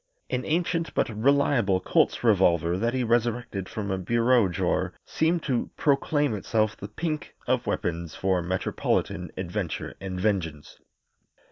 An 0.31 0.43
ancient 0.45 0.95
but 0.95 1.09
reliable 1.09 1.79
Colt's 1.79 2.23
revolver 2.23 2.75
that 2.75 2.95
he 2.95 3.03
resurrected 3.03 3.69
from 3.69 3.91
a 3.91 3.99
bureau 3.99 4.47
drawer 4.47 4.93
seemed 5.05 5.43
to 5.43 5.69
proclaim 5.77 6.33
itself 6.33 6.75
the 6.75 6.87
pink 6.87 7.35
of 7.45 7.67
weapons 7.67 8.15
for 8.15 8.41
metropolitan 8.41 9.29
adventure 9.37 9.93
and 10.01 10.19
vengeance. 10.19 10.79